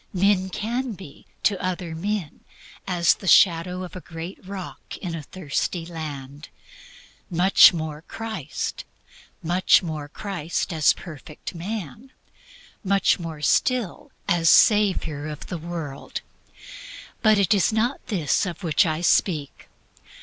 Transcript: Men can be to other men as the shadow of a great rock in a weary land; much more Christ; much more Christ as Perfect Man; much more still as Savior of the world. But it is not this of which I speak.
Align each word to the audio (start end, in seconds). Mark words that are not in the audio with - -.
Men 0.15 0.49
can 0.49 0.93
be 0.93 1.27
to 1.43 1.63
other 1.63 1.93
men 1.93 2.39
as 2.87 3.13
the 3.13 3.27
shadow 3.27 3.83
of 3.83 3.95
a 3.95 4.01
great 4.01 4.43
rock 4.43 4.97
in 4.97 5.13
a 5.13 5.23
weary 5.31 5.85
land; 5.85 6.49
much 7.29 7.71
more 7.71 8.01
Christ; 8.01 8.83
much 9.43 9.83
more 9.83 10.09
Christ 10.09 10.73
as 10.73 10.93
Perfect 10.93 11.53
Man; 11.53 12.09
much 12.83 13.19
more 13.19 13.43
still 13.43 14.11
as 14.27 14.49
Savior 14.49 15.27
of 15.27 15.45
the 15.45 15.59
world. 15.59 16.21
But 17.21 17.37
it 17.37 17.53
is 17.53 17.71
not 17.71 18.03
this 18.07 18.47
of 18.47 18.63
which 18.63 18.87
I 18.87 19.01
speak. 19.01 19.69